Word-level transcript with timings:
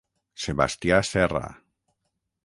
Sebastià 0.45 0.97
Serra. 1.09 1.43